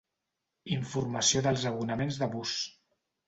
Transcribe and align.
Informació 0.75 1.43
dels 1.49 1.67
abonaments 1.73 2.19
de 2.23 2.31
bus. 2.35 2.55